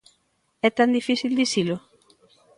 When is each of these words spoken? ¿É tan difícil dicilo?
¿É 0.67 0.69
tan 0.77 0.89
difícil 0.97 1.31
dicilo? 1.41 1.75